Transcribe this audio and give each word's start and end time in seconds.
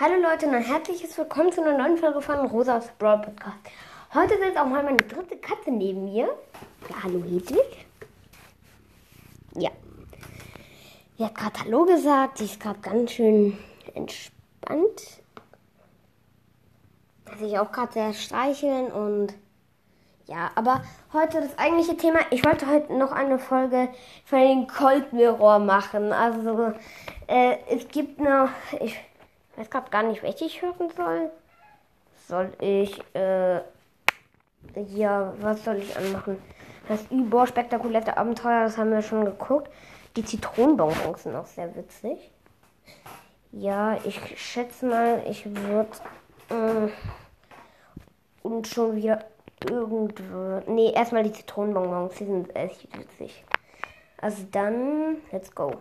Hallo 0.00 0.20
Leute 0.20 0.46
und 0.46 0.54
ein 0.56 0.64
herzliches 0.64 1.16
Willkommen 1.16 1.52
zu 1.52 1.62
einer 1.62 1.78
neuen 1.78 1.96
Folge 1.96 2.20
von 2.20 2.46
Rosas 2.46 2.88
Brawl 2.98 3.18
Podcast. 3.18 3.58
Heute 4.12 4.36
sitzt 4.40 4.58
auch 4.58 4.66
mal 4.66 4.82
meine 4.82 4.96
dritte 4.96 5.36
Katze 5.36 5.70
neben 5.70 6.06
mir. 6.06 6.36
Ja, 6.90 7.04
hallo 7.04 7.22
Hedwig. 7.22 7.86
Ja. 9.54 9.70
Sie 11.16 11.24
hat 11.24 11.36
gerade 11.36 11.60
Hallo 11.60 11.84
gesagt. 11.84 12.38
Sie 12.38 12.46
ist 12.46 12.58
gerade 12.58 12.80
ganz 12.80 13.12
schön 13.12 13.56
entspannt. 13.94 15.22
Sich 17.38 17.56
auch 17.56 17.70
gerade 17.70 17.92
sehr 17.92 18.14
streicheln 18.14 18.90
und 18.90 19.34
ja, 20.26 20.50
aber 20.56 20.82
heute 21.12 21.40
das 21.40 21.56
eigentliche 21.56 21.96
Thema. 21.96 22.18
Ich 22.30 22.44
wollte 22.44 22.66
heute 22.66 22.92
noch 22.94 23.12
eine 23.12 23.38
Folge 23.38 23.90
von 24.24 24.40
den 24.40 24.66
Cold 24.66 25.12
Mirror 25.12 25.60
machen. 25.60 26.12
Also 26.12 26.72
äh, 27.28 27.58
es 27.68 27.86
gibt 27.86 28.18
noch, 28.18 28.48
ich 28.80 28.96
weiß 29.56 29.70
gerade 29.70 29.90
gar 29.90 30.02
nicht, 30.02 30.22
welche 30.22 30.44
ich 30.44 30.62
hören 30.62 30.90
soll. 30.96 31.30
Soll 32.26 32.52
ich, 32.60 33.02
äh, 33.14 33.60
ja, 34.94 35.34
was 35.40 35.64
soll 35.64 35.76
ich 35.76 35.96
anmachen? 35.96 36.42
Das 36.88 37.00
spektakulette 37.48 38.16
Abenteuer, 38.16 38.64
das 38.64 38.76
haben 38.76 38.90
wir 38.90 39.02
schon 39.02 39.24
geguckt. 39.24 39.70
Die 40.16 40.24
Zitronenbonbons 40.24 41.22
sind 41.22 41.34
auch 41.34 41.46
sehr 41.46 41.74
witzig. 41.74 42.30
Ja, 43.52 43.96
ich 44.04 44.20
schätze 44.40 44.86
mal, 44.86 45.22
ich 45.28 45.46
würde 45.46 45.88
äh, 46.50 46.88
und 48.42 48.66
schon 48.66 48.96
wieder 48.96 49.24
irgendwo. 49.68 50.62
Nee, 50.66 50.92
erstmal 50.92 51.22
die 51.22 51.32
Zitronenbonbons, 51.32 52.14
die 52.16 52.26
sind 52.26 52.54
echt 52.54 52.96
witzig. 52.98 53.44
Also 54.20 54.44
dann, 54.50 55.18
let's 55.32 55.54
go. 55.54 55.72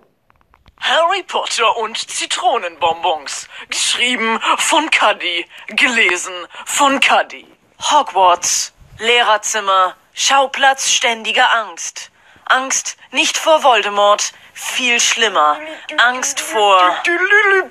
Harry 0.84 1.24
Potter 1.24 1.78
und 1.78 1.98
Zitronenbonbons. 1.98 3.48
Geschrieben 3.70 4.38
von 4.58 4.92
Cuddy. 4.92 5.46
Gelesen 5.68 6.34
von 6.66 7.00
Cuddy. 7.00 7.48
Hogwarts. 7.80 8.74
Lehrerzimmer. 9.00 9.96
Schauplatz 10.14 10.90
ständiger 10.90 11.50
Angst. 11.54 12.12
Angst 12.44 12.98
nicht 13.12 13.38
vor 13.38 13.64
Voldemort, 13.64 14.34
viel 14.54 15.00
schlimmer. 15.00 15.60
Angst 15.98 16.40
vor 16.40 16.96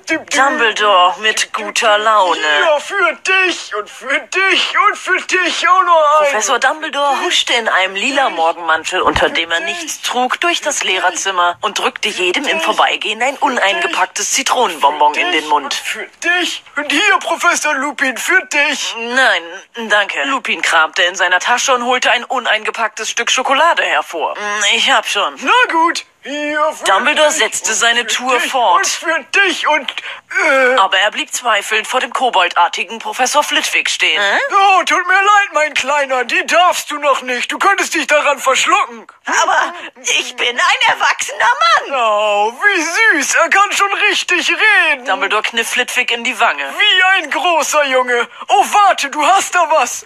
Dumbledore 0.05 1.15
mit 1.21 1.53
guter 1.53 1.97
Laune. 1.97 2.39
Ja, 2.61 2.79
für 2.79 3.17
dich 3.27 3.73
und 3.75 3.89
für 3.89 4.19
dich 4.19 4.75
und 4.87 4.97
für 4.97 5.21
dich 5.21 5.67
auch 5.67 5.83
noch 5.83 6.19
ein. 6.19 6.25
Professor 6.25 6.59
Dumbledore 6.59 7.21
huschte 7.21 7.53
in 7.53 7.67
einem 7.67 7.95
lila 7.95 8.29
Morgenmantel, 8.29 9.01
unter 9.01 9.29
dem 9.29 9.51
er 9.51 9.61
nichts 9.61 10.01
trug, 10.01 10.39
durch 10.41 10.61
das 10.61 10.83
Lehrerzimmer 10.83 11.57
und 11.61 11.79
drückte 11.79 12.09
jedem 12.09 12.45
im 12.47 12.59
Vorbeigehen 12.59 13.21
ein 13.21 13.37
uneingepacktes 13.37 14.31
Zitronenbonbon 14.31 15.15
in 15.15 15.31
den 15.31 15.47
Mund. 15.47 15.73
Für 15.73 16.07
dich 16.23 16.63
und 16.75 16.91
hier, 16.91 17.17
Professor 17.19 17.73
Lupin, 17.75 18.17
für 18.17 18.45
dich. 18.45 18.95
Nein, 18.97 19.89
danke. 19.89 20.23
Lupin 20.25 20.61
kramte 20.61 21.03
in 21.03 21.15
seiner 21.15 21.39
Tasche 21.39 21.73
und 21.73 21.85
holte 21.85 22.11
ein 22.11 22.23
uneingepacktes 22.23 23.09
Stück 23.09 23.31
Schokolade 23.31 23.83
hervor. 23.83 24.35
Ich 24.75 24.91
hab 24.91 25.07
schon. 25.07 25.35
Na 25.41 25.71
gut. 25.71 26.05
Dumbledore 26.85 27.31
setzte 27.31 27.73
seine 27.73 28.07
Tour 28.07 28.39
fort. 28.39 28.77
Und 28.77 28.87
für 28.87 29.25
dich 29.41 29.67
und, 29.67 29.91
äh, 29.91 30.75
Aber 30.75 30.97
er 30.97 31.11
blieb 31.11 31.33
zweifelnd 31.33 31.85
vor 31.85 31.99
dem 31.99 32.13
koboldartigen 32.13 32.99
Professor 32.99 33.43
Flitwick 33.43 33.89
stehen. 33.89 34.21
oh, 34.51 34.83
tut 34.83 35.05
mir 35.05 35.13
leid, 35.13 35.49
mein 35.53 35.73
Kleiner, 35.73 36.23
die 36.23 36.45
darfst 36.45 36.89
du 36.91 36.97
noch 36.97 37.21
nicht. 37.23 37.51
Du 37.51 37.57
könntest 37.59 37.93
dich 37.93 38.07
daran 38.07 38.39
verschlucken. 38.39 39.05
Aber 39.25 39.73
ich 40.01 40.35
bin 40.35 40.47
ein 40.47 40.89
erwachsener 40.89 41.51
Mann. 41.89 41.99
Oh, 41.99 42.53
wie 42.53 43.17
süß, 43.19 43.35
er 43.35 43.49
kann 43.49 43.71
schon 43.73 43.91
richtig 44.09 44.49
reden. 44.49 45.05
Dumbledore 45.05 45.43
kniff 45.43 45.69
Flitwick 45.69 46.11
in 46.11 46.23
die 46.23 46.39
Wange. 46.39 46.63
Wie 46.63 47.03
ein 47.21 47.29
großer 47.29 47.85
Junge. 47.87 48.29
Oh, 48.47 48.65
warte, 48.71 49.09
du 49.09 49.25
hast 49.25 49.53
da 49.55 49.69
was. 49.69 50.05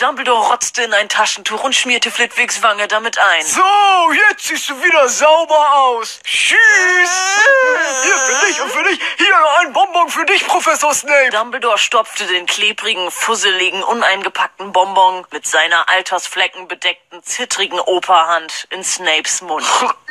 Dumbledore 0.00 0.46
rotzte 0.48 0.82
in 0.82 0.94
ein 0.94 1.10
Taschentuch 1.10 1.62
und 1.62 1.74
schmierte 1.74 2.10
Flitwicks 2.10 2.62
Wange 2.62 2.88
damit 2.88 3.18
ein. 3.18 3.44
So, 3.44 4.12
jetzt 4.30 4.46
siehst 4.46 4.70
du 4.70 4.82
wieder 4.82 5.06
sauber 5.10 5.74
aus. 5.74 6.20
Tschüss. 6.24 6.56
Hier 8.02 8.16
für 8.16 8.46
dich 8.46 8.60
und 8.62 8.70
für 8.70 8.82
dich. 8.84 8.98
Hier 9.18 9.28
noch 9.28 9.58
ein 9.58 9.72
Bonbon 9.74 10.08
für 10.08 10.24
dich, 10.24 10.46
Professor 10.46 10.94
Snape. 10.94 11.30
Dumbledore 11.32 11.76
stopfte 11.76 12.26
den 12.26 12.46
klebrigen, 12.46 13.10
fusseligen, 13.10 13.82
uneingepackten 13.82 14.72
Bonbon 14.72 15.26
mit 15.32 15.46
seiner 15.46 15.86
altersfleckenbedeckten, 15.90 17.22
zittrigen 17.22 17.78
Operhand 17.80 18.68
in 18.70 18.82
Snapes 18.82 19.42
Mund. 19.42 19.66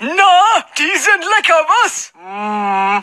Na, 0.00 0.64
die 0.76 0.98
sind 0.98 1.24
lecker, 1.36 1.66
was? 1.82 2.12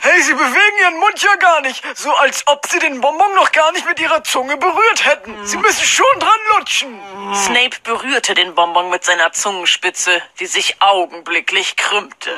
Hey, 0.01 0.21
sie 0.21 0.33
bewegen 0.33 0.77
ihren 0.81 0.99
Mund 0.99 1.21
ja 1.21 1.35
gar 1.35 1.61
nicht. 1.61 1.83
So 1.97 2.13
als 2.13 2.45
ob 2.47 2.65
sie 2.67 2.79
den 2.79 3.01
Bonbon 3.01 3.33
noch 3.35 3.51
gar 3.51 3.71
nicht 3.71 3.85
mit 3.85 3.99
ihrer 3.99 4.23
Zunge 4.23 4.57
berührt 4.57 5.05
hätten. 5.05 5.45
Sie 5.45 5.57
müssen 5.57 5.85
schon 5.85 6.19
dran 6.19 6.39
lutschen. 6.57 6.99
Snape 7.33 7.77
berührte 7.83 8.33
den 8.33 8.55
Bonbon 8.55 8.89
mit 8.89 9.03
seiner 9.03 9.31
Zungenspitze, 9.31 10.21
die 10.39 10.45
sich 10.45 10.81
augenblicklich 10.81 11.75
krümmte. 11.75 12.31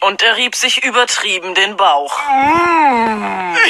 Und 0.00 0.22
er 0.22 0.36
rieb 0.36 0.54
sich 0.54 0.82
übertrieben 0.82 1.54
den 1.54 1.76
Bauch. 1.76 2.18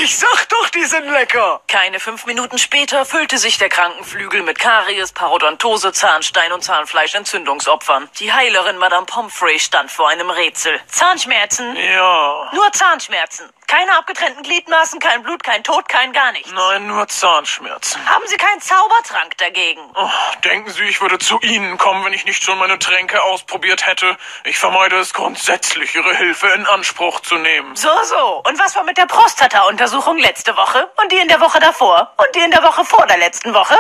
Ich 0.02 0.16
sag 0.16 0.47
doch, 0.68 0.80
die 0.80 0.84
sind 0.84 1.10
lecker. 1.10 1.60
Keine 1.66 2.00
fünf 2.00 2.26
Minuten 2.26 2.58
später 2.58 3.04
füllte 3.04 3.38
sich 3.38 3.58
der 3.58 3.68
Krankenflügel 3.68 4.42
mit 4.42 4.58
Karies, 4.58 5.12
Parodontose, 5.12 5.92
Zahnstein 5.92 6.52
und 6.52 6.62
Zahnfleischentzündungsopfern. 6.62 8.08
Die 8.18 8.32
Heilerin 8.32 8.78
Madame 8.78 9.06
Pomfrey 9.06 9.58
stand 9.58 9.90
vor 9.90 10.08
einem 10.08 10.30
Rätsel. 10.30 10.80
Zahnschmerzen? 10.88 11.76
Ja. 11.76 12.50
Nur 12.54 12.72
Zahnschmerzen. 12.72 13.48
Keine 13.68 13.98
abgetrennten 13.98 14.42
Gliedmaßen, 14.42 14.98
kein 14.98 15.22
Blut, 15.22 15.44
kein 15.44 15.62
Tod, 15.62 15.90
kein 15.90 16.14
gar 16.14 16.32
nichts. 16.32 16.50
Nein, 16.52 16.86
nur 16.86 17.06
Zahnschmerzen. 17.06 18.00
Haben 18.08 18.26
Sie 18.26 18.38
keinen 18.38 18.62
Zaubertrank 18.62 19.36
dagegen? 19.36 19.82
Oh, 19.94 20.10
denken 20.42 20.70
Sie, 20.70 20.84
ich 20.84 21.02
würde 21.02 21.18
zu 21.18 21.38
Ihnen 21.40 21.76
kommen, 21.76 22.02
wenn 22.02 22.14
ich 22.14 22.24
nicht 22.24 22.42
schon 22.42 22.58
meine 22.58 22.78
Tränke 22.78 23.22
ausprobiert 23.22 23.84
hätte? 23.84 24.16
Ich 24.44 24.58
vermeide 24.58 24.96
es 24.96 25.12
grundsätzlich, 25.12 25.94
Ihre 25.94 26.16
Hilfe 26.16 26.48
in 26.48 26.64
Anspruch 26.64 27.20
zu 27.20 27.36
nehmen. 27.36 27.76
So, 27.76 27.90
so. 28.04 28.42
Und 28.46 28.58
was 28.58 28.74
war 28.74 28.84
mit 28.84 28.96
der 28.96 29.06
Prostata-Untersuchung 29.06 30.16
letzte 30.16 30.56
Woche? 30.56 30.90
Und 31.02 31.12
die 31.12 31.18
in 31.18 31.28
der 31.28 31.40
Woche 31.42 31.60
davor? 31.60 32.14
Und 32.16 32.34
die 32.34 32.40
in 32.40 32.50
der 32.50 32.62
Woche 32.62 32.86
vor 32.86 33.06
der 33.06 33.18
letzten 33.18 33.52
Woche? 33.52 33.76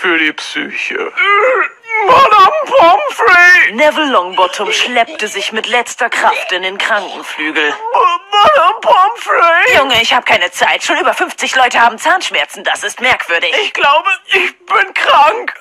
Für 0.00 0.18
die 0.18 0.32
Psyche. 0.34 1.10
Madame 2.06 2.58
Pomfrey. 2.66 3.72
Neville 3.74 4.12
Longbottom 4.12 4.72
schleppte 4.72 5.28
sich 5.28 5.52
mit 5.52 5.66
letzter 5.66 6.08
Kraft 6.08 6.52
in 6.52 6.62
den 6.62 6.78
Krankenflügel. 6.78 7.72
Madame 8.44 8.80
Pomfrey. 8.80 9.76
Junge, 9.76 10.00
ich 10.02 10.12
habe 10.12 10.24
keine 10.24 10.50
Zeit. 10.50 10.84
Schon 10.84 10.98
über 10.98 11.14
50 11.14 11.54
Leute 11.56 11.80
haben 11.80 11.98
Zahnschmerzen. 11.98 12.64
Das 12.64 12.82
ist 12.82 13.00
merkwürdig. 13.00 13.54
Ich 13.62 13.72
glaube, 13.72 14.08
ich 14.26 14.58
bin 14.58 14.94
krank. 14.94 15.54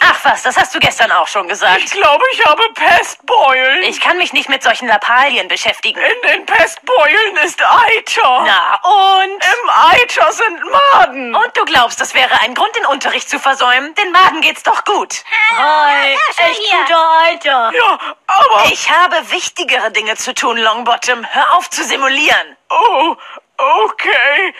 Ach 0.00 0.18
was, 0.22 0.42
das 0.42 0.56
hast 0.56 0.74
du 0.74 0.78
gestern 0.78 1.12
auch 1.12 1.26
schon 1.28 1.48
gesagt. 1.48 1.80
Ich 1.84 1.90
glaube, 1.90 2.24
ich 2.32 2.44
habe 2.44 2.62
Pestbeulen. 2.74 3.82
Ich 3.84 4.00
kann 4.00 4.16
mich 4.18 4.32
nicht 4.32 4.48
mit 4.48 4.62
solchen 4.62 4.88
Lappalien 4.88 5.48
beschäftigen. 5.48 6.00
In 6.00 6.28
den 6.28 6.46
Pestbeulen 6.46 7.36
ist 7.44 7.60
Eiter. 7.62 8.44
Na 8.46 8.80
und? 8.82 9.44
Im 9.44 9.70
Eiter 9.92 10.32
sind 10.32 10.62
Maden. 10.70 11.34
Und 11.34 11.56
du 11.56 11.64
glaubst, 11.64 12.00
das 12.00 12.14
wäre 12.14 12.40
ein 12.40 12.54
Grund, 12.54 12.74
den 12.76 12.86
Unterricht 12.86 13.28
zu 13.28 13.38
versäumen? 13.38 13.94
Den 13.96 14.12
Maden 14.12 14.40
geht's 14.40 14.62
doch 14.62 14.84
gut. 14.84 15.24
Hi, 15.56 16.16
echt 16.36 16.60
guter 16.70 17.08
Alter. 17.26 17.72
Ja, 17.74 17.98
aber... 18.26 18.66
Ich 18.72 18.90
habe 18.90 19.30
wichtigere 19.30 19.90
Dinge 19.90 20.16
zu 20.16 20.34
tun, 20.34 20.56
Longbottom. 20.56 21.26
Hör 21.30 21.54
auf 21.54 21.68
zu 21.68 21.84
simulieren. 21.84 22.21
Oh, 22.70 23.16
okay. 23.58 24.54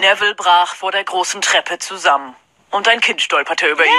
Neville 0.00 0.34
brach 0.34 0.74
vor 0.74 0.92
der 0.92 1.04
großen 1.04 1.40
Treppe 1.40 1.78
zusammen. 1.78 2.36
Und 2.70 2.88
ein 2.88 3.00
Kind 3.00 3.20
stolperte 3.22 3.68
über 3.68 3.84
ihn. 3.84 3.90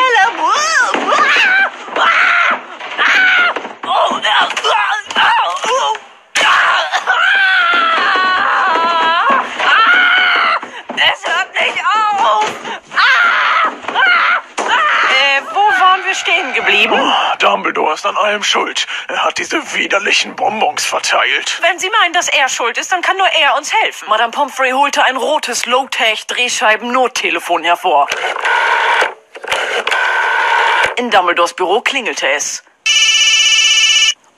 Es 10.95 11.27
hört 11.27 11.53
nicht 11.53 11.83
auf! 11.85 12.45
Äh, 15.09 15.41
wo 15.53 15.81
waren 15.81 16.05
wir 16.05 16.15
stehen 16.15 16.53
geblieben? 16.53 16.93
Oh, 16.93 17.35
Dumbledore 17.39 17.93
ist 17.93 17.96
an 18.07 18.17
allem 18.17 18.43
schuld. 18.43 18.87
Er 19.07 19.23
hat 19.23 19.37
diese 19.37 19.73
widerlichen 19.73 20.35
Bonbons 20.35 20.85
verteilt. 20.85 21.59
Wenn 21.61 21.79
Sie 21.79 21.89
meinen, 22.01 22.13
dass 22.13 22.27
er 22.27 22.49
schuld 22.49 22.77
ist, 22.77 22.91
dann 22.91 23.01
kann 23.01 23.17
nur 23.17 23.27
er 23.27 23.55
uns 23.57 23.73
helfen. 23.73 24.07
Madame 24.09 24.31
Pomfrey 24.31 24.71
holte 24.71 25.03
ein 25.03 25.17
rotes 25.17 25.65
Low-Tech-Drehscheiben-Nottelefon 25.65 27.63
hervor. 27.63 28.07
In 30.97 31.09
Dumbledores 31.11 31.53
Büro 31.53 31.81
klingelte 31.81 32.27
es. 32.27 32.63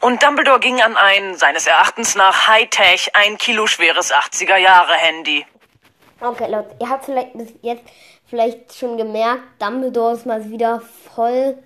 Und 0.01 0.23
Dumbledore 0.23 0.59
ging 0.59 0.81
an 0.81 0.97
ein, 0.97 1.35
seines 1.35 1.67
Erachtens 1.67 2.15
nach 2.15 2.47
Hightech, 2.47 3.15
ein 3.15 3.37
Kilo 3.37 3.67
schweres 3.67 4.13
80er-Jahre-Handy. 4.13 5.45
Okay, 6.21 6.49
Leute, 6.49 6.75
ihr 6.79 6.89
habt 6.89 7.05
vielleicht 7.05 7.33
bis 7.33 7.53
jetzt 7.61 7.83
vielleicht 8.29 8.75
schon 8.75 8.97
gemerkt, 8.97 9.41
Dumbledore 9.59 10.13
ist 10.13 10.25
mal 10.25 10.49
wieder 10.49 10.81
voll 11.15 11.57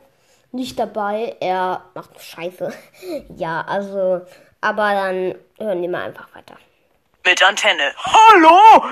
nicht 0.53 0.79
dabei. 0.79 1.35
Er 1.39 1.83
macht 1.93 2.21
Scheiße. 2.21 2.73
Ja, 3.35 3.65
also, 3.67 4.21
aber 4.61 4.93
dann 4.93 5.35
hören 5.59 5.81
wir 5.81 5.89
mal 5.89 6.03
einfach 6.05 6.27
weiter. 6.33 6.55
Mit 7.25 7.41
Antenne. 7.41 7.93
Hallo? 7.97 8.83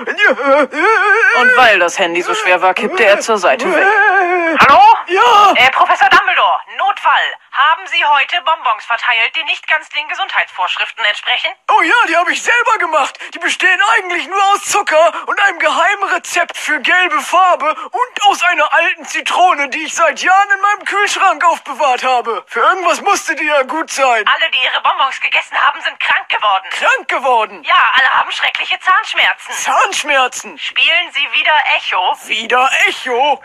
Und 1.40 1.56
weil 1.56 1.78
das 1.78 1.98
Handy 1.98 2.22
so 2.22 2.34
schwer 2.34 2.60
war, 2.62 2.72
kippte 2.74 3.04
er 3.04 3.20
zur 3.20 3.36
Seite 3.36 3.66
weg. 3.66 3.84
Hallo? 4.60 4.80
Ja, 5.08 5.52
Äh, 5.56 5.70
Professor 5.70 6.08
Dumbledore, 6.08 6.58
Notfall. 6.78 7.20
Haben 7.62 7.86
Sie 7.86 8.04
heute 8.04 8.42
Bonbons 8.42 8.84
verteilt, 8.84 9.36
die 9.36 9.44
nicht 9.44 9.68
ganz 9.68 9.88
den 9.90 10.08
Gesundheitsvorschriften 10.08 11.04
entsprechen? 11.04 11.52
oh 11.68 11.82
ja, 11.82 11.94
die 12.08 12.16
habe 12.16 12.32
ich 12.32 12.42
selber 12.42 12.78
gemacht. 12.78 13.18
Die 13.34 13.38
bestehen 13.38 13.80
eigentlich 13.94 14.26
nur 14.26 14.42
aus 14.52 14.64
Zucker 14.64 15.12
und 15.26 15.40
einem 15.40 15.58
geheimen 15.58 16.04
Rezept 16.12 16.56
für 16.56 16.80
gelbe 16.80 17.20
Farbe 17.20 17.74
und 17.74 18.22
aus 18.26 18.42
einer 18.42 18.72
alten 18.72 19.04
Zitrone, 19.06 19.68
die 19.68 19.84
ich 19.84 19.94
seit 19.94 20.20
Jahren 20.20 20.50
in 20.50 20.60
meinem 20.60 20.84
Kühlschrank 20.84 21.44
aufbewahrt 21.44 22.04
habe. 22.04 22.44
Für 22.48 22.60
irgendwas 22.60 23.00
musste 23.00 23.34
die 23.36 23.44
ja 23.46 23.62
gut 23.62 23.90
sein. 23.90 24.24
Alle, 24.26 24.50
die 24.50 24.58
Ihre 24.62 24.82
Bonbons 24.82 25.20
gegessen 25.20 25.58
haben, 25.58 25.80
sind 25.82 25.98
krank 26.00 26.28
geworden. 26.28 26.68
Krank 26.70 27.08
geworden. 27.08 27.62
Ja, 27.62 27.92
alle 27.94 28.12
haben 28.14 28.30
schreckliche 28.32 28.78
Zahnschmerzen. 28.80 29.52
Zahnschmerzen. 29.54 30.58
Spielen 30.58 31.12
Sie 31.12 31.32
wieder 31.32 31.54
Echo? 31.76 32.16
Wieder 32.26 32.70
Echo. 32.88 33.42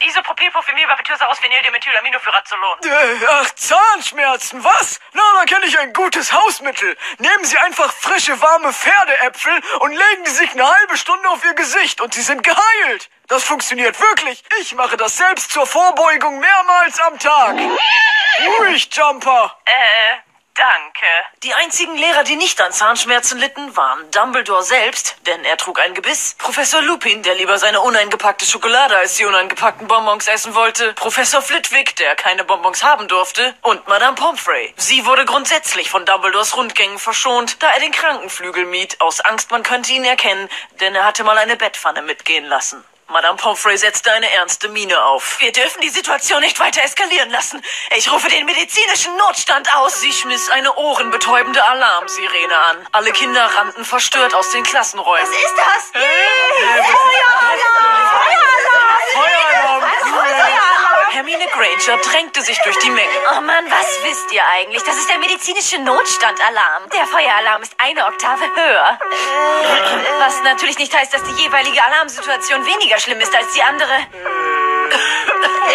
Isopropylformylbarbitursaus 0.00 1.38
Phenyldimethylaminofurazolon. 1.38 2.78
Äh, 2.84 3.26
ach, 3.28 3.51
Zahnschmerzen, 3.56 4.62
was? 4.64 5.00
Na, 5.12 5.22
da 5.36 5.44
kenne 5.44 5.66
ich 5.66 5.78
ein 5.78 5.92
gutes 5.92 6.32
Hausmittel. 6.32 6.96
Nehmen 7.18 7.44
Sie 7.44 7.58
einfach 7.58 7.92
frische, 7.92 8.40
warme 8.40 8.72
Pferdeäpfel 8.72 9.52
und 9.80 9.90
legen 9.92 10.24
die 10.26 10.30
sich 10.30 10.50
eine 10.52 10.70
halbe 10.70 10.96
Stunde 10.96 11.28
auf 11.28 11.44
Ihr 11.44 11.54
Gesicht 11.54 12.00
und 12.00 12.14
Sie 12.14 12.22
sind 12.22 12.42
geheilt. 12.42 13.10
Das 13.28 13.44
funktioniert 13.44 13.98
wirklich. 14.00 14.42
Ich 14.60 14.74
mache 14.74 14.96
das 14.96 15.16
selbst 15.16 15.50
zur 15.52 15.66
Vorbeugung 15.66 16.38
mehrmals 16.38 17.00
am 17.00 17.18
Tag. 17.18 17.56
Ruhig, 18.58 18.88
Jumper. 18.92 19.56
Äh, 19.64 20.31
danke. 20.54 21.06
Die 21.42 21.54
einzigen 21.54 21.96
Lehrer, 21.96 22.24
die 22.24 22.36
nicht 22.36 22.60
an 22.60 22.72
Zahnschmerzen 22.72 23.38
litten, 23.38 23.76
waren 23.76 24.10
Dumbledore 24.10 24.62
selbst, 24.62 25.16
denn 25.26 25.44
er 25.44 25.56
trug 25.56 25.78
ein 25.80 25.94
Gebiss, 25.94 26.34
Professor 26.38 26.80
Lupin, 26.82 27.22
der 27.22 27.34
lieber 27.34 27.58
seine 27.58 27.80
uneingepackte 27.80 28.46
Schokolade 28.46 28.96
als 28.96 29.16
die 29.16 29.24
uneingepackten 29.24 29.88
Bonbons 29.88 30.28
essen 30.28 30.54
wollte, 30.54 30.92
Professor 30.94 31.42
Flitwick, 31.42 31.96
der 31.96 32.14
keine 32.14 32.44
Bonbons 32.44 32.82
haben 32.82 33.08
durfte, 33.08 33.54
und 33.62 33.86
Madame 33.88 34.14
Pomfrey. 34.14 34.72
Sie 34.76 35.04
wurde 35.06 35.24
grundsätzlich 35.24 35.90
von 35.90 36.06
Dumbledores 36.06 36.56
Rundgängen 36.56 36.98
verschont, 36.98 37.62
da 37.62 37.70
er 37.70 37.80
den 37.80 37.92
Krankenflügel 37.92 38.66
mied, 38.66 39.00
aus 39.00 39.20
Angst, 39.20 39.50
man 39.50 39.62
könnte 39.62 39.92
ihn 39.92 40.04
erkennen, 40.04 40.48
denn 40.80 40.94
er 40.94 41.04
hatte 41.04 41.24
mal 41.24 41.38
eine 41.38 41.56
Bettpfanne 41.56 42.02
mitgehen 42.02 42.44
lassen. 42.44 42.84
Madame 43.12 43.36
Pomfrey 43.36 43.76
setzte 43.76 44.10
eine 44.10 44.30
ernste 44.32 44.70
Miene 44.70 45.04
auf. 45.04 45.38
Wir 45.40 45.52
dürfen 45.52 45.82
die 45.82 45.90
Situation 45.90 46.40
nicht 46.40 46.58
weiter 46.58 46.82
eskalieren 46.82 47.28
lassen. 47.30 47.62
Ich 47.96 48.10
rufe 48.10 48.28
den 48.28 48.46
medizinischen 48.46 49.14
Notstand 49.18 49.68
aus. 49.74 50.00
Sie 50.00 50.12
schmiss 50.12 50.48
eine 50.48 50.74
ohrenbetäubende 50.74 51.62
Alarmsirene 51.62 52.56
an. 52.56 52.88
Alle 52.90 53.12
Kinder 53.12 53.44
rannten 53.44 53.84
verstört 53.84 54.34
aus 54.34 54.50
den 54.50 54.62
Klassenräumen. 54.62 55.30
Was 55.30 55.36
ist 55.36 55.54
das? 55.56 55.92
Hermine 61.12 61.46
Granger 61.48 61.98
drängte 61.98 62.40
sich 62.40 62.58
durch 62.64 62.78
die 62.78 62.88
Menge. 62.88 63.12
Oh 63.36 63.40
Mann, 63.42 63.70
was 63.70 64.02
wisst 64.02 64.32
ihr 64.32 64.42
eigentlich? 64.46 64.82
Das 64.82 64.96
ist 64.96 65.10
der 65.10 65.18
medizinische 65.18 65.78
Notstandalarm. 65.78 66.88
Der 66.90 67.06
Feueralarm 67.06 67.60
ist 67.60 67.74
eine 67.76 68.06
Oktave 68.06 68.44
höher. 68.56 68.98
Was 70.20 70.42
natürlich 70.42 70.78
nicht 70.78 70.96
heißt, 70.96 71.12
dass 71.12 71.22
die 71.24 71.42
jeweilige 71.42 71.84
Alarmsituation 71.84 72.64
weniger 72.64 72.98
schlimm 72.98 73.20
ist 73.20 73.34
als 73.36 73.52
die 73.52 73.62
andere. 73.62 73.94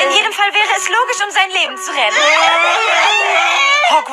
In 0.04 0.12
jedem 0.12 0.34
Fall 0.34 0.52
wäre 0.56 0.76
es 0.76 0.90
logisch, 0.90 1.24
um 1.24 1.32
sein 1.32 1.52
Leben 1.52 1.78
zu 1.78 1.92
retten. 1.92 3.67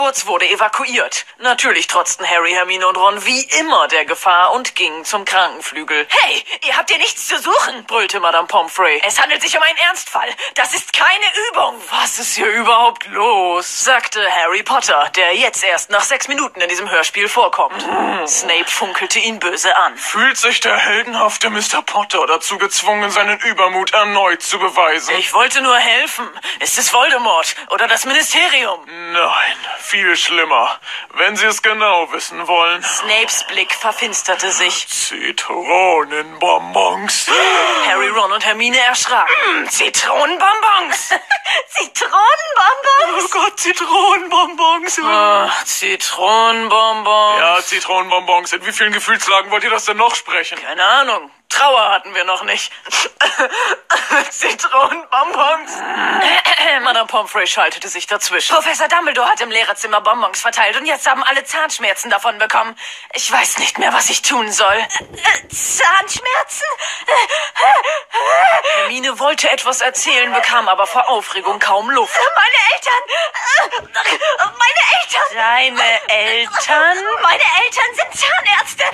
Hogwarts 0.05 0.27
wurde 0.27 0.47
evakuiert. 0.51 1.25
Natürlich 1.39 1.87
trotzten 1.87 2.29
Harry, 2.29 2.53
Hermine 2.53 2.87
und 2.87 2.97
Ron 2.99 3.25
wie 3.25 3.41
immer 3.59 3.89
der 3.89 4.05
Gefahr 4.05 4.53
und 4.53 4.75
gingen 4.75 5.03
zum 5.07 5.25
Krankenflügel. 5.25 6.07
Hey, 6.21 6.45
ihr 6.67 6.77
habt 6.77 6.91
hier 6.91 6.99
nichts 6.99 7.27
zu 7.27 7.39
suchen. 7.39 7.85
brüllte 7.87 8.21
Madame 8.21 8.47
Pomfrey. 8.47 9.01
Es 9.07 9.19
handelt 9.19 9.41
sich 9.41 9.57
um 9.57 9.63
einen 9.63 9.79
Ernstfall. 9.79 10.29
Das 10.57 10.75
ist 10.75 10.93
keine 10.93 11.25
Übung. 11.49 11.81
Was 11.91 12.19
ist 12.19 12.35
hier 12.35 12.49
überhaupt 12.49 13.07
los? 13.13 13.85
sagte 13.85 14.21
Harry 14.31 14.63
Potter, 14.63 15.11
der 15.17 15.35
jetzt 15.37 15.65
erst 15.65 15.89
nach 15.89 16.03
sechs 16.03 16.29
Minuten 16.29 16.61
in 16.61 16.69
diesem 16.69 16.91
Hörspiel 16.91 17.27
vorkommt. 17.27 17.81
Snape 18.27 18.69
funkelte 18.69 19.21
ihn 19.21 19.39
böse 19.39 19.75
an. 19.75 19.97
Fühlt 19.97 20.37
sich 20.37 20.61
der 20.61 20.77
heldenhafte 20.77 21.49
Mr. 21.49 21.81
Potter 21.81 22.27
dazu 22.27 22.59
gezwungen, 22.59 23.11
seinen 23.11 23.39
Übermut 23.39 23.95
erneut 23.95 24.43
zu 24.43 24.59
beweisen? 24.59 25.15
Ich 25.17 25.33
wollte 25.33 25.63
nur 25.63 25.77
helfen. 25.77 26.29
Ist 26.61 26.77
es 26.77 26.93
Voldemort 26.93 27.57
oder 27.71 27.89
das 27.89 28.05
Ministerium? 28.05 28.85
Nein, 29.13 29.57
viel 29.95 30.17
schlimmer. 30.17 30.81
Wenn 31.11 31.37
Sie 31.37 31.47
es 31.47 31.63
genau 31.63 32.11
wissen 32.13 32.49
wollen. 32.49 32.83
Snapes 32.83 33.45
Blick 33.45 33.73
verfinsterte 33.73 34.51
sich. 34.51 34.89
Zitronenbonbons. 34.89 37.31
Harry, 37.87 38.09
Ron 38.09 38.33
und 38.33 38.45
Hermine 38.45 38.79
erschraken. 38.79 39.33
Zitronenbonbons. 39.71 41.11
Oh 41.13 41.17
Zitronenbonbons? 41.79 43.31
Gott, 43.31 43.61
Zitronenbonbons. 43.61 45.01
Ach, 45.05 45.65
Zitronenbonbons. 45.65 47.39
Ja, 47.39 47.63
Zitronenbonbons. 47.63 48.53
In 48.53 48.67
wie 48.67 48.73
vielen 48.73 48.93
Gefühlslagen 48.93 49.53
wollt 49.53 49.63
ihr 49.63 49.71
das 49.71 49.85
denn 49.85 49.99
noch 49.99 50.17
sprechen? 50.17 50.59
Keine 50.61 50.85
Ahnung. 50.85 51.31
Trauer 51.49 51.91
hatten 51.93 52.15
wir 52.15 52.25
noch 52.25 52.43
nicht. 52.45 52.73
Zitronenbonbons. 54.31 55.73
Madame 56.83 57.07
Pomfrey 57.07 57.47
schaltete 57.47 57.89
sich 57.89 58.07
dazwischen. 58.07 58.55
Professor 58.55 58.89
Dumbledore 58.89 59.29
hat 59.29 59.41
im 59.41 59.51
Lehrerzimmer 59.51 60.01
Bonbons 60.01 60.41
verteilt 60.41 60.77
und 60.77 60.87
jetzt 60.87 61.09
haben 61.09 61.23
alle 61.23 61.45
Zahnschmerzen 61.45 62.11
davon 62.11 62.39
bekommen. 62.39 62.77
Ich 63.13 63.31
weiß 63.31 63.59
nicht 63.59 63.79
mehr, 63.79 63.93
was 63.93 64.11
ich 64.11 64.23
tun 64.23 64.51
soll. 64.51 64.87
Zahnschmerzen? 65.49 66.67
Hermine 68.81 69.19
wollte 69.19 69.51
etwas 69.51 69.81
erzählen, 69.81 70.33
bekam 70.33 70.69
aber 70.69 70.87
vor 70.87 71.09
Aufregung 71.09 71.59
kaum 71.59 71.91
Luft. 71.91 72.19
Meine 72.35 72.75
Eltern! 72.75 73.03
Meine 74.39 74.83
Eltern! 75.01 75.25
Deine 75.35 76.09
Eltern? 76.09 76.97
Meine 77.23 77.43
Eltern 77.65 77.95
sind 77.95 78.27
Zahnärzte! 78.27 78.85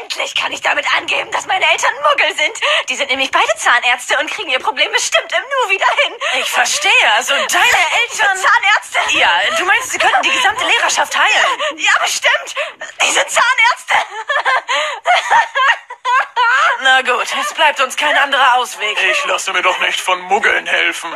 Endlich 0.00 0.34
kann 0.34 0.52
ich 0.52 0.60
damit 0.60 0.86
angeben, 0.96 1.30
dass 1.30 1.46
meine 1.46 1.70
Eltern 1.70 1.81
Muggel 2.02 2.36
sind. 2.36 2.60
Die 2.88 2.96
sind 2.96 3.10
nämlich 3.10 3.30
beide 3.30 3.52
Zahnärzte 3.56 4.18
und 4.18 4.30
kriegen 4.30 4.50
ihr 4.50 4.58
Problem 4.60 4.90
bestimmt 4.92 5.32
im 5.32 5.42
Nu 5.42 5.70
wieder 5.70 5.86
hin. 6.04 6.14
Ich 6.40 6.50
verstehe, 6.50 7.12
also 7.16 7.32
deine 7.34 7.46
Eltern... 8.02 8.36
Zahnärzte? 8.36 9.18
Ja, 9.18 9.30
du 9.56 9.64
meinst, 9.64 9.90
sie 9.90 9.98
könnten 9.98 10.22
die 10.22 10.30
gesamte 10.30 10.64
Lehrerschaft 10.64 11.16
heilen? 11.16 11.46
Ja, 11.76 11.92
bestimmt. 12.00 12.54
Die 13.00 13.10
sind 13.10 13.30
Zahnärzte. 13.30 13.94
Na 16.84 17.00
gut, 17.02 17.28
es 17.40 17.54
bleibt 17.54 17.80
uns 17.80 17.96
kein 17.96 18.16
anderer 18.16 18.56
Ausweg. 18.56 18.98
Ich 19.12 19.24
lasse 19.26 19.52
mir 19.52 19.62
doch 19.62 19.78
nicht 19.80 20.00
von 20.00 20.20
Muggeln 20.22 20.66
helfen. 20.66 21.14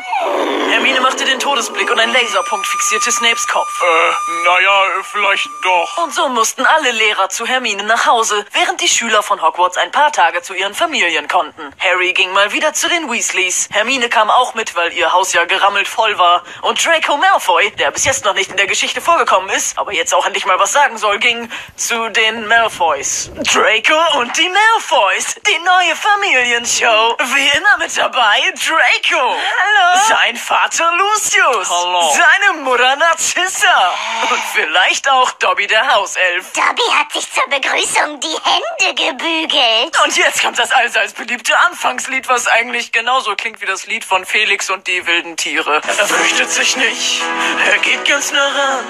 Hermine 0.71 1.01
machte 1.01 1.25
den 1.25 1.41
Todesblick 1.41 1.91
und 1.91 1.99
ein 1.99 2.13
Laserpunkt 2.13 2.65
fixierte 2.67 3.11
Snapes 3.11 3.49
Kopf. 3.49 3.83
Äh, 3.83 4.45
naja, 4.45 4.83
vielleicht 5.03 5.49
doch. 5.63 6.05
Und 6.05 6.15
so 6.15 6.29
mussten 6.29 6.65
alle 6.65 6.93
Lehrer 6.93 7.29
zu 7.31 7.47
Hermine 7.47 7.83
nach 7.83 8.07
Hause, 8.07 8.45
während 8.53 8.81
die 8.81 8.89
Schüler 8.89 9.25
von 9.25 9.43
Hogwarts 9.43 9.77
ein 9.77 9.91
paar 9.91 10.13
Tage 10.13 10.41
zu 10.43 10.55
ihren 10.55 10.75
Familien 10.75 11.27
konnten. 11.27 11.73
Harry 11.81 12.13
ging 12.13 12.33
mal 12.33 12.53
wieder 12.53 12.73
zu 12.73 12.89
den 12.89 13.11
Weasleys. 13.11 13.69
Hermine 13.73 14.09
kam 14.09 14.31
auch 14.31 14.55
mit, 14.55 14.77
weil 14.77 14.93
ihr 14.93 15.13
Haus 15.13 15.33
ja 15.33 15.47
gerammelt 15.47 15.89
voll 15.89 16.17
war. 16.17 16.45
Und 16.63 16.85
Draco 16.85 17.17
Malfoy, 17.17 17.73
der 17.73 17.91
bis 17.91 18.05
jetzt 18.05 18.25
noch 18.25 18.35
nicht 18.35 18.53
in 18.53 18.57
der 18.57 18.69
Geschichte 18.69 19.01
vorgekommen 19.01 19.51
ist, 19.51 19.77
aber 19.79 19.93
jetzt 19.93 20.15
auch 20.15 20.27
endlich 20.27 20.47
mal 20.47 20.61
was 20.61 20.73
sagen 20.73 20.97
soll, 20.97 21.19
ging 21.19 21.51
zu 21.75 22.09
den 22.11 22.47
Malfoys. 22.47 23.33
Draco 23.35 24.19
und 24.21 24.37
die 24.37 24.49
Malfoys, 24.49 25.35
die 25.47 25.56
neue 25.65 25.97
Familienshow. 25.97 27.17
Wie 27.35 27.57
immer 27.57 27.79
mit 27.79 27.97
dabei 27.97 28.41
Draco. 28.55 29.37
Hallo. 29.37 30.07
Sein 30.09 30.37
Vater 30.37 30.91
Lucius. 30.97 31.69
Hallo. 31.71 32.11
Seine 32.13 32.61
Mutter 32.63 32.97
Narcissa. 32.97 33.95
Und 34.31 34.43
vielleicht 34.53 35.09
auch 35.11 35.31
Dobby 35.33 35.67
der 35.67 35.95
Hauself. 35.95 36.53
Dobby 36.53 36.91
hat 36.99 37.13
sich 37.13 37.31
zur 37.33 37.45
Begrüßung 37.49 38.21
die 38.21 38.37
Hände 38.45 38.95
gebügelt. 38.95 39.97
Und 40.05 40.17
jetzt 40.17 40.43
kommt 40.43 40.59
das 40.59 40.71
allseits 40.73 41.13
beliebte 41.13 41.57
Anfangslied, 41.59 42.29
was 42.29 42.47
eigentlich 42.47 42.93
genauso 42.93 43.35
klingt 43.35 43.61
wie 43.61 43.67
das 43.67 43.87
Lied 43.87 44.05
von 44.05 44.25
Felix 44.25 44.71
und 44.71 44.87
die 44.87 45.07
wilden 45.07 45.37
Tiere. 45.37 45.81
Er 45.85 46.07
fürchtet 46.07 46.51
sich 46.51 46.77
nicht, 46.77 47.23
er 47.71 47.79
geht 47.79 48.05
ganz 48.09 48.33
nah 48.33 48.47
ran, 48.47 48.85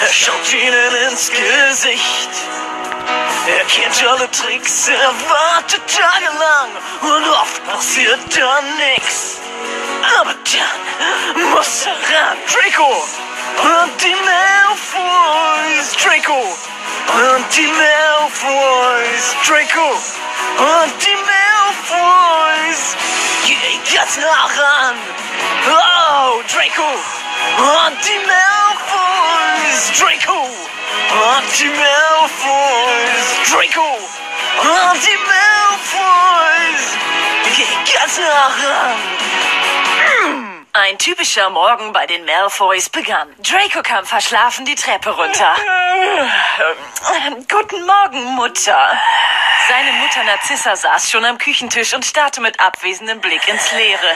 er 0.00 0.12
schaut 0.12 0.52
ihnen 0.52 1.10
ins 1.10 1.30
Gesicht. 1.30 2.30
Er 3.46 3.64
kennt 3.64 4.06
alle 4.06 4.30
Tricks, 4.30 4.88
er 4.88 5.12
wartet 5.30 5.82
tagelang 5.86 6.70
und 7.00 7.28
oft 7.30 7.64
passiert 7.66 8.20
dann 8.36 8.76
nix. 8.76 9.38
Aber 10.20 10.34
dann 10.34 11.50
muss 11.50 11.86
er 11.86 11.92
ran. 11.92 12.36
Draco! 12.46 13.04
Und 13.62 13.92
die 14.02 14.14
Malfoys! 14.14 15.92
Draco! 15.96 16.40
Und 16.40 17.56
die 17.56 17.66
Malfoys! 17.66 19.34
Draco! 19.46 19.90
Und 20.58 20.92
die 21.02 21.16
Malfoys! 21.28 22.96
Geh 23.46 23.96
ganz 23.96 24.16
nah 24.18 24.44
ran! 24.44 24.96
Oh, 25.66 26.42
Draco! 26.52 26.90
Und 27.56 27.96
die 28.04 28.20
Malfoys! 28.26 29.92
Draco! 29.98 30.77
Die 31.08 31.64
Malfoys! 31.64 33.50
Draco! 33.50 33.98
Die 35.02 35.18
Malfoys! 35.26 36.96
Gegattern! 37.56 38.96
Ein 40.74 40.98
typischer 40.98 41.48
Morgen 41.50 41.92
bei 41.92 42.06
den 42.06 42.24
Malfoys 42.24 42.90
begann. 42.90 43.34
Draco 43.38 43.82
kam 43.82 44.04
verschlafen 44.04 44.64
die 44.66 44.74
Treppe 44.74 45.10
runter. 45.10 45.56
Guten 47.48 47.86
Morgen, 47.86 48.24
Mutter. 48.36 48.92
Seine 49.66 49.92
Mutter 49.92 50.24
Narzissa 50.24 50.76
saß 50.76 51.10
schon 51.10 51.24
am 51.24 51.38
Küchentisch 51.38 51.94
und 51.94 52.04
starrte 52.04 52.40
mit 52.40 52.60
abwesendem 52.60 53.20
Blick 53.20 53.48
ins 53.48 53.72
Leere. 53.72 54.14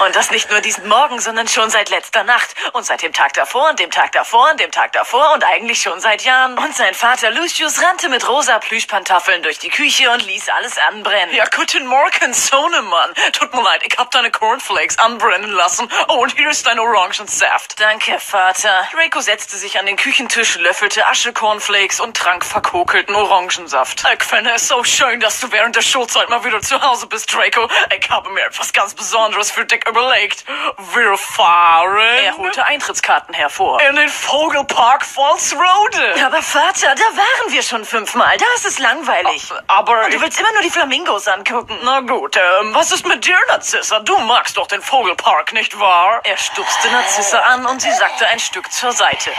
Und 0.00 0.14
das 0.14 0.30
nicht 0.30 0.50
nur 0.50 0.60
diesen 0.60 0.88
Morgen, 0.88 1.20
sondern 1.20 1.48
schon 1.48 1.70
seit 1.70 1.88
letzter 1.88 2.24
Nacht. 2.24 2.54
Und 2.72 2.84
seit 2.84 3.02
dem 3.02 3.12
Tag 3.12 3.32
davor 3.32 3.70
und 3.70 3.80
dem 3.80 3.90
Tag 3.90 4.12
davor 4.12 4.50
und 4.50 4.60
dem 4.60 4.70
Tag 4.70 4.92
davor 4.92 5.32
und 5.32 5.44
eigentlich 5.44 5.80
schon 5.80 6.00
seit 6.00 6.22
Jahren. 6.22 6.58
Und 6.58 6.76
sein 6.76 6.94
Vater 6.94 7.30
Lucius 7.30 7.82
rannte 7.82 8.08
mit 8.08 8.28
rosa 8.28 8.58
Plüschpantoffeln 8.58 9.42
durch 9.42 9.58
die 9.58 9.70
Küche 9.70 10.10
und 10.10 10.24
ließ 10.26 10.48
alles 10.50 10.76
anbrennen. 10.78 11.34
Ja, 11.34 11.44
guten 11.54 11.86
Morgen, 11.86 12.34
Sohnemann. 12.34 13.14
Tut 13.32 13.54
mir 13.54 13.62
leid, 13.62 13.82
ich 13.86 13.96
hab 13.96 14.10
deine 14.10 14.30
Cornflakes 14.30 14.98
anbrennen 14.98 15.50
lassen. 15.52 15.90
Oh, 16.08 16.16
und 16.16 16.36
hier 16.36 16.50
ist 16.50 16.66
dein 16.66 16.78
Orangensaft. 16.78 17.80
Danke, 17.80 18.18
Vater. 18.20 18.88
Draco 18.92 19.20
setzte 19.20 19.56
sich 19.56 19.78
an 19.78 19.86
den 19.86 19.96
Küchentisch, 19.96 20.56
löffelte 20.58 21.06
Asche-Cornflakes 21.06 22.00
und 22.00 22.16
trank 22.16 22.44
verkokelten 22.44 23.14
Orangensaft. 23.14 24.04
Ich 24.12 24.24
finde 24.24 24.50
es 24.52 24.68
so 24.68 24.84
schön, 24.84 25.20
dass 25.20 25.40
du 25.40 25.50
während 25.52 25.76
der 25.76 25.82
Schulzeit 25.82 26.28
mal 26.28 26.44
wieder 26.44 26.60
zu 26.60 26.80
Hause 26.82 27.06
bist, 27.06 27.32
Draco. 27.32 27.68
Ich 27.98 28.10
habe 28.10 28.28
mir 28.30 28.44
etwas 28.44 28.72
ganz 28.72 28.94
Besonderes 28.94 29.50
für 29.50 29.64
dich 29.64 29.85
überlegt. 29.88 30.44
Wir 30.94 31.16
fahren... 31.16 31.96
Er 32.24 32.36
holte 32.36 32.64
Eintrittskarten 32.64 33.34
hervor. 33.34 33.80
In 33.82 33.96
den 33.96 34.08
Vogelpark 34.08 35.04
Volsrode. 35.04 36.14
Aber 36.24 36.42
Vater, 36.42 36.94
da 36.94 37.16
waren 37.16 37.52
wir 37.52 37.62
schon 37.62 37.84
fünfmal. 37.84 38.36
Da 38.36 38.44
ist 38.56 38.66
es 38.66 38.78
langweilig. 38.78 39.50
Aber... 39.66 40.08
Du 40.10 40.20
willst 40.20 40.38
immer 40.38 40.52
nur 40.52 40.62
die 40.62 40.70
Flamingos 40.70 41.28
angucken. 41.28 41.78
Na 41.82 42.00
gut, 42.00 42.36
ähm, 42.36 42.74
was 42.74 42.92
ist 42.92 43.06
mit 43.06 43.24
dir, 43.24 43.38
Narzissa? 43.48 44.00
Du 44.00 44.16
magst 44.18 44.56
doch 44.56 44.66
den 44.66 44.82
Vogelpark, 44.82 45.52
nicht 45.52 45.78
wahr? 45.78 46.20
Er 46.24 46.36
stupste 46.36 46.90
Narzissa 46.90 47.38
an 47.40 47.66
und 47.66 47.80
sie 47.80 47.92
sackte 47.92 48.26
ein 48.28 48.38
Stück 48.38 48.72
zur 48.72 48.92
Seite. 48.92 49.30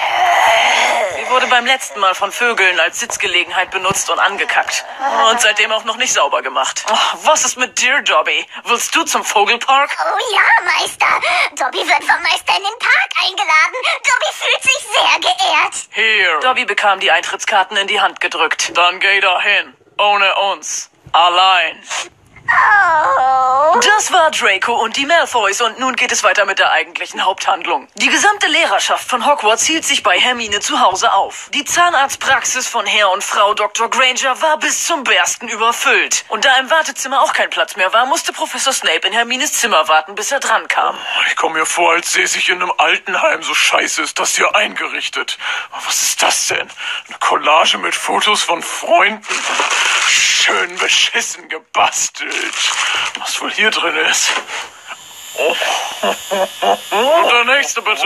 Sie 1.16 1.30
wurde 1.30 1.48
beim 1.48 1.66
letzten 1.66 2.00
Mal 2.00 2.16
von 2.16 2.32
Vögeln 2.32 2.80
als 2.80 3.00
Sitzgelegenheit 3.00 3.72
benutzt 3.72 4.10
und 4.10 4.20
angekackt. 4.20 4.86
Und 5.30 5.42
seitdem 5.42 5.72
auch 5.72 5.84
noch 5.84 5.98
nicht 5.98 6.14
sauber 6.14 6.42
gemacht. 6.42 6.86
Oh, 6.90 7.18
was 7.24 7.46
ist 7.46 7.58
mit 7.58 7.80
dir, 7.82 8.02
Dobby? 8.02 8.46
Willst 8.66 8.96
du 8.96 9.04
zum 9.04 9.24
Vogelpark? 9.24 9.90
Oh 10.00 10.34
ja, 10.34 10.37
Meister. 10.64 11.22
Dobby 11.56 11.80
wird 11.80 12.04
vom 12.04 12.22
Meister 12.22 12.58
in 12.58 12.64
den 12.64 12.80
Park 12.80 13.10
eingeladen. 13.24 13.78
Dobby 14.04 14.32
fühlt 14.34 14.64
sich 14.64 14.80
sehr 14.80 15.20
geehrt. 15.20 15.88
Hier. 15.92 16.40
Dobby 16.42 16.66
bekam 16.66 17.00
die 17.00 17.12
Eintrittskarten 17.12 17.78
in 17.78 17.88
die 17.88 18.00
Hand 18.00 18.20
gedrückt. 18.20 18.72
Dann 18.76 19.00
geh 19.00 19.20
da 19.20 19.42
hin. 19.42 19.76
Ohne 19.98 20.36
uns. 20.52 20.90
Allein. 21.12 21.82
Oh. 22.50 23.80
Das 23.80 24.12
war 24.12 24.32
Draco 24.32 24.74
und 24.74 24.96
die 24.96 25.06
Malfoys 25.06 25.62
und 25.62 25.80
nun 25.80 25.96
geht 25.96 26.12
es 26.12 26.24
weiter 26.24 26.46
mit 26.46 26.60
der 26.60 26.72
eigentlichen 26.72 27.24
Haupthandlung. 27.24 27.88
Die 27.96 28.10
gesamte 28.10 28.48
Lehrerschaft 28.48 29.10
von 29.10 29.26
Hogwarts 29.26 29.66
hielt 29.66 29.86
sich 29.86 30.02
bei 30.04 30.18
Hermine 30.18 30.60
zu 30.60 30.80
Hause 30.80 31.14
auf. 31.14 31.50
Die 31.54 31.66
Zahnarztpraxis 31.66 32.68
von 32.68 32.86
Herr 32.86 33.12
und 33.12 33.24
Frau 33.24 33.54
Dr. 33.54 33.90
Granger 33.90 34.42
war 34.42 34.58
bis 34.60 34.86
zum 34.86 35.04
Bersten 35.04 35.48
überfüllt. 35.48 36.26
Und 36.30 36.46
da 36.46 36.58
im 36.58 36.70
Wartezimmer 36.70 37.22
auch 37.22 37.34
kein 37.34 37.50
Platz 37.50 37.76
mehr 37.76 37.92
war, 37.94 38.06
musste 38.06 38.34
Professor 38.34 38.74
Snape 38.74 39.08
in 39.08 39.14
Hermines 39.14 39.54
Zimmer 39.54 39.88
warten, 39.88 40.16
bis 40.16 40.32
er 40.32 40.40
dran 40.40 40.68
kam. 40.68 40.98
Ich 41.28 41.36
komme 41.36 41.60
mir 41.60 41.66
vor, 41.66 41.94
als 41.94 42.14
säße 42.14 42.38
ich 42.38 42.50
in 42.50 42.62
einem 42.62 42.72
Altenheim. 42.78 43.44
So 43.44 43.54
scheiße 43.54 44.02
ist 44.02 44.20
das 44.20 44.36
hier 44.36 44.56
eingerichtet. 44.56 45.38
Was 45.86 46.02
ist 46.02 46.24
das 46.24 46.48
denn? 46.48 46.70
Eine 47.08 47.18
Collage 47.20 47.78
mit 47.78 47.96
Fotos 47.96 48.44
von 48.44 48.62
Freunden? 48.62 49.26
Schön 50.10 50.76
beschissen 50.78 51.50
gebastelt. 51.50 52.56
Was 53.20 53.42
wohl 53.42 53.52
hier 53.52 53.72
drin 53.72 53.96
ist? 54.10 54.32
Und 55.38 57.32
der 57.32 57.44
nächste 57.46 57.82
bitte. 57.82 58.06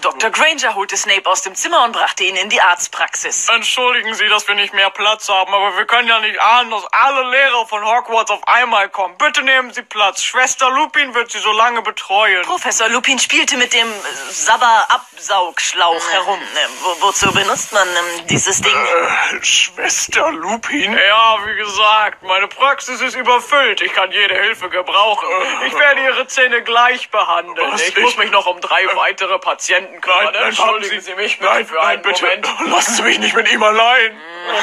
Dr. 0.00 0.30
Granger 0.30 0.74
holte 0.74 0.96
Snape 0.96 1.28
aus 1.28 1.42
dem 1.42 1.54
Zimmer 1.54 1.84
und 1.84 1.92
brachte 1.92 2.22
ihn 2.24 2.36
in 2.36 2.48
die 2.48 2.60
Arztpraxis. 2.60 3.48
Entschuldigen 3.48 4.14
Sie, 4.14 4.28
dass 4.28 4.46
wir 4.46 4.54
nicht 4.54 4.72
mehr 4.72 4.90
Platz 4.90 5.28
haben, 5.28 5.52
aber 5.52 5.76
wir 5.76 5.84
können 5.86 6.08
ja 6.08 6.20
nicht 6.20 6.40
ahnen, 6.40 6.70
dass 6.70 6.84
alle 6.92 7.28
Lehrer 7.30 7.66
von 7.66 7.84
Hogwarts 7.84 8.30
auf 8.30 8.46
einmal 8.46 8.88
kommen. 8.88 9.16
Bitte 9.18 9.42
nehmen 9.42 9.72
Sie 9.72 9.82
Platz. 9.82 10.22
Schwester 10.22 10.70
Lupin 10.70 11.14
wird 11.14 11.32
Sie 11.32 11.40
so 11.40 11.50
lange 11.52 11.82
betreuen. 11.82 12.42
Professor 12.42 12.88
Lupin 12.88 13.18
spielte 13.18 13.56
mit 13.56 13.72
dem 13.72 13.88
äh, 13.88 14.32
Sabber-Absaugschlauch 14.32 16.08
herum. 16.10 16.38
Äh, 16.40 16.68
wo, 16.82 17.06
wozu 17.06 17.32
benutzt 17.32 17.72
man 17.72 17.88
ähm, 17.88 18.26
dieses 18.28 18.60
Ding? 18.60 18.72
Äh, 18.76 19.42
Schwester 19.44 20.30
Lupin? 20.30 20.92
Ja, 20.92 21.38
wie 21.44 21.56
gesagt, 21.56 22.22
meine 22.22 22.46
Praxis 22.46 23.00
ist 23.00 23.16
überfüllt. 23.16 23.80
Ich 23.80 23.92
kann 23.92 24.12
jede 24.12 24.34
Hilfe 24.36 24.68
gebrauchen. 24.68 25.28
Ich 25.66 25.74
werde 25.76 26.00
Ihre 26.02 26.27
Zähne 26.28 26.62
gleich 26.62 27.10
behandeln. 27.10 27.72
Was? 27.72 27.82
Ich 27.82 27.96
muss 27.96 28.12
Ich- 28.12 28.18
mich 28.18 28.30
noch 28.30 28.46
um 28.46 28.60
drei 28.60 28.86
weitere 28.94 29.38
Patienten 29.38 30.00
kümmern. 30.00 30.34
Entschuldigen 30.34 30.94
haben 30.96 31.00
Sie 31.00 31.14
mich 31.14 31.38
bitte 31.38 31.52
nein, 31.52 31.66
für 31.66 31.74
nein, 31.74 31.86
einen 31.86 32.02
bitte. 32.02 32.22
Moment. 32.24 32.46
Lassen 32.66 32.94
Sie 32.94 33.02
mich 33.02 33.18
nicht 33.18 33.34
mit 33.34 33.50
ihm 33.50 33.62
allein. 33.62 34.20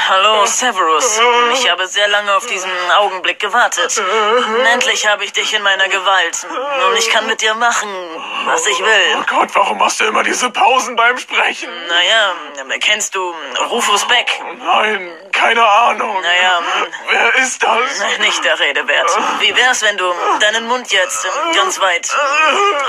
Hallo, 0.10 0.46
Severus. 0.46 1.20
Ich 1.54 1.70
habe 1.70 1.88
sehr 1.88 2.08
lange 2.08 2.34
auf 2.36 2.46
diesen 2.48 2.72
Augenblick 2.98 3.40
gewartet. 3.40 4.02
Endlich 4.74 5.08
habe 5.08 5.24
ich 5.26 5.34
dich 5.34 5.54
in 5.54 5.62
meiner 5.62 5.88
Gewalt. 5.88 6.46
Und 6.90 6.98
ich 6.98 7.10
kann 7.10 7.28
mit 7.28 7.42
dir 7.42 7.54
machen, 7.56 7.90
was 8.46 8.66
ich 8.68 8.82
Oh 8.82 8.86
will. 8.86 9.26
Gott, 9.28 9.50
warum 9.54 9.78
machst 9.78 10.00
du 10.00 10.06
immer 10.06 10.24
diese 10.24 10.50
Pausen 10.50 10.96
beim 10.96 11.18
Sprechen? 11.18 11.70
Naja, 11.88 12.34
kennst 12.82 13.16
du 13.16 13.34
Rufus 13.70 14.06
Beck? 14.06 14.32
Nein, 14.58 15.12
keine 15.32 15.64
Ahnung. 15.68 16.22
Naja, 16.22 16.62
Wer 17.10 17.36
ist 17.44 17.62
das? 17.62 18.20
nicht 18.20 18.44
der 18.44 18.60
Rede 18.60 18.88
wert. 18.88 19.10
Wie 19.40 19.56
wär's, 19.56 19.82
wenn 19.82 19.98
du 19.98 20.14
deinen 20.40 20.68
Mund 20.68 20.92
jetzt 20.92 21.28
ganz 21.56 21.80
weit 21.80 22.10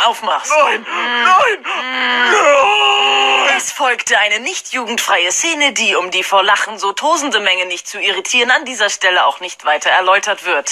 aufmachst? 0.06 0.52
Nein, 0.56 0.86
nein, 0.88 1.58
nein. 1.62 3.56
Es 3.56 3.72
folgte 3.72 4.18
eine 4.18 4.40
nicht 4.40 4.72
jugendfreie 4.74 5.32
Szene, 5.32 5.72
die, 5.72 5.96
um 5.96 6.10
die 6.10 6.22
vor 6.22 6.42
Lachen 6.42 6.78
so 6.78 6.92
tosende 6.92 7.40
Menge 7.40 7.64
nicht 7.66 7.88
zu 7.88 7.98
irritieren, 7.98 8.50
an 8.50 8.64
dieser 8.66 8.90
Stelle 8.90 9.24
auch 9.24 9.40
nicht 9.40 9.64
weiter 9.64 9.88
erläutert 9.90 10.44
wird. 10.44 10.68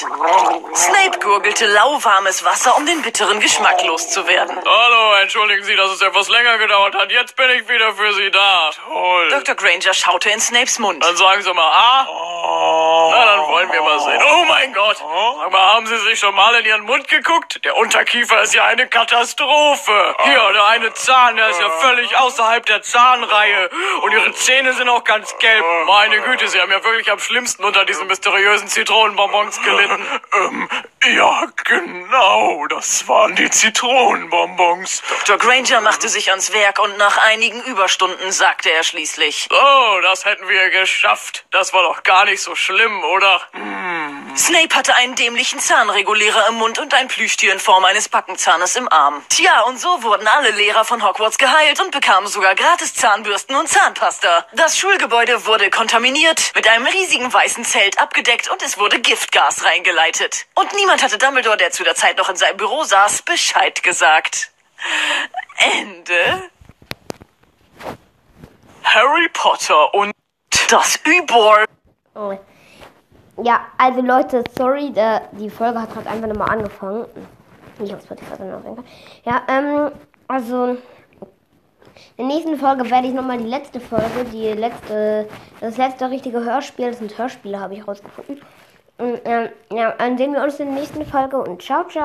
Snape 0.74 1.18
gurgelte 1.20 1.66
lauwarmes 1.66 2.44
Wasser, 2.44 2.76
um 2.76 2.84
den 2.84 3.00
bitteren 3.02 3.40
Geschmack 3.40 3.82
loszuwerden. 3.84 4.58
Hallo, 4.64 5.14
entschuldigen 5.22 5.64
Sie, 5.64 5.76
dass 5.76 5.90
es 5.90 6.02
etwas 6.02 6.28
länger 6.28 6.58
gedauert 6.58 6.94
hat. 6.94 7.10
Jetzt 7.10 7.36
bin 7.36 7.48
ich 7.50 7.68
wieder 7.68 7.94
für 7.94 8.12
Sie 8.14 8.30
da. 8.30 8.70
Toll. 8.86 9.13
Dr. 9.30 9.54
Granger 9.54 9.94
schaute 9.94 10.30
in 10.30 10.40
Snapes 10.40 10.78
Mund. 10.78 11.02
Dann 11.02 11.16
sagen 11.16 11.42
Sie 11.42 11.52
mal, 11.52 11.70
ah? 11.70 12.06
Oh. 12.08 13.10
Na, 13.12 13.24
dann 13.24 13.46
wollen 13.48 13.72
wir 13.72 13.82
mal 13.82 14.00
sehen. 14.00 14.22
Oh 14.22 14.44
mein 14.46 14.72
Gott. 14.72 14.96
Sag 14.98 15.52
mal, 15.52 15.74
haben 15.74 15.86
Sie 15.86 15.96
sich 15.98 16.18
schon 16.18 16.34
mal 16.34 16.54
in 16.56 16.66
Ihren 16.66 16.82
Mund 16.82 17.08
geguckt? 17.08 17.64
Der 17.64 17.76
Unterkiefer 17.76 18.42
ist 18.42 18.54
ja 18.54 18.64
eine 18.64 18.86
Katastrophe. 18.86 20.14
Hier, 20.24 20.52
der 20.52 20.66
eine 20.68 20.92
Zahn, 20.94 21.36
der 21.36 21.48
ist 21.50 21.60
ja 21.60 21.70
völlig 21.70 22.16
außerhalb 22.16 22.64
der 22.66 22.82
Zahnreihe. 22.82 23.70
Und 24.02 24.12
Ihre 24.12 24.32
Zähne 24.32 24.72
sind 24.74 24.88
auch 24.88 25.04
ganz 25.04 25.36
gelb. 25.38 25.64
Meine 25.86 26.20
Güte, 26.22 26.48
Sie 26.48 26.60
haben 26.60 26.70
ja 26.70 26.82
wirklich 26.84 27.10
am 27.10 27.18
schlimmsten 27.18 27.64
unter 27.64 27.84
diesen 27.84 28.06
mysteriösen 28.06 28.68
Zitronenbonbons 28.68 29.60
gelitten. 29.62 30.04
Ähm, 30.34 30.68
ja, 31.16 31.46
genau. 31.64 32.66
Das 32.66 33.06
waren 33.06 33.36
die 33.36 33.48
Zitronenbonbons. 33.50 35.02
Dr. 35.26 35.38
Granger 35.38 35.80
machte 35.80 36.08
sich 36.08 36.30
ans 36.30 36.52
Werk 36.52 36.80
und 36.80 36.98
nach 36.98 37.18
einigen 37.18 37.62
Überstunden 37.62 38.32
sagte 38.32 38.70
er 38.70 38.82
schließlich. 38.82 39.13
Oh, 39.50 40.00
das 40.02 40.25
hätten 40.25 40.49
wir 40.49 40.71
geschafft. 40.71 41.44
Das 41.50 41.73
war 41.73 41.83
doch 41.83 42.02
gar 42.02 42.25
nicht 42.25 42.42
so 42.42 42.54
schlimm, 42.54 43.04
oder? 43.04 43.40
Snape 44.37 44.75
hatte 44.75 44.97
einen 44.97 45.14
dämlichen 45.14 45.61
Zahnregulierer 45.61 46.49
im 46.49 46.56
Mund 46.56 46.80
und 46.80 46.92
ein 46.92 47.06
Plüschtier 47.06 47.52
in 47.52 47.61
Form 47.61 47.85
eines 47.85 48.09
Backenzahnes 48.09 48.75
im 48.75 48.88
Arm. 48.88 49.25
Tja, 49.28 49.61
und 49.62 49.78
so 49.78 50.02
wurden 50.02 50.26
alle 50.26 50.50
Lehrer 50.50 50.85
von 50.85 51.06
Hogwarts 51.06 51.38
geheilt 51.38 51.80
und 51.80 51.92
bekamen 51.92 52.26
sogar 52.26 52.56
gratis 52.56 52.94
Zahnbürsten 52.94 53.54
und 53.54 53.68
Zahnpasta. 53.68 54.47
Das 54.52 54.76
Schulgebäude 54.76 55.47
wurde 55.47 55.71
kontaminiert, 55.71 56.52
mit 56.56 56.66
einem 56.66 56.87
riesigen 56.87 57.33
weißen 57.33 57.64
Zelt 57.64 57.99
abgedeckt 57.99 58.49
und 58.50 58.61
es 58.62 58.76
wurde 58.76 58.99
Giftgas 58.99 59.64
reingeleitet. 59.64 60.47
Und 60.54 60.75
niemand 60.75 61.02
hatte 61.02 61.18
Dumbledore, 61.18 61.56
der 61.56 61.71
zu 61.71 61.85
der 61.85 61.94
Zeit 61.94 62.18
noch 62.18 62.28
in 62.28 62.37
seinem 62.37 62.56
Büro 62.56 62.83
saß, 62.83 63.23
Bescheid 63.23 63.83
gesagt. 63.85 64.50
Ende. 65.56 66.50
Harry 68.84 69.28
Potter 69.32 69.92
und 69.94 70.12
das 70.70 70.98
Übor. 71.04 71.64
Oh. 72.14 72.36
Ja, 73.42 73.66
also 73.78 74.00
Leute, 74.00 74.44
sorry, 74.56 74.92
der, 74.92 75.22
die 75.32 75.50
Folge 75.50 75.80
hat 75.80 75.92
gerade 75.92 76.08
einfach 76.08 76.28
nochmal 76.28 76.50
angefangen. 76.50 77.06
Ich 77.82 77.92
auf 77.92 78.02
Spotify 78.02 78.36
dann 78.38 78.62
Fall. 78.62 78.84
Ja, 79.24 79.42
ähm, 79.48 79.90
also 80.28 80.76
in 82.16 82.28
der 82.28 82.36
nächsten 82.36 82.56
Folge 82.56 82.88
werde 82.90 83.08
ich 83.08 83.14
nochmal 83.14 83.38
die 83.38 83.48
letzte 83.48 83.80
Folge, 83.80 84.24
die 84.32 84.52
letzte, 84.52 85.28
das 85.60 85.76
letzte 85.76 86.10
richtige 86.10 86.44
Hörspiel, 86.44 86.90
das 86.90 86.98
sind 86.98 87.16
Hörspiele, 87.18 87.58
habe 87.58 87.74
ich 87.74 87.86
rausgefunden. 87.86 88.40
Und, 88.98 89.20
ähm, 89.24 89.48
ja, 89.72 89.92
dann 89.98 90.16
sehen 90.16 90.32
wir 90.32 90.42
uns 90.42 90.60
in 90.60 90.66
der 90.66 90.76
nächsten 90.76 91.04
Folge 91.04 91.38
und 91.38 91.60
ciao, 91.60 91.82
ciao. 91.88 92.02